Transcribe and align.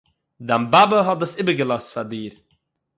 דיין 0.47 0.63
באַבע 0.71 0.97
האָט 1.01 1.19
דאָס 1.21 1.33
איבערגעלאָזט 1.39 1.89
פאַר 1.93 2.05
דיר 2.11 2.33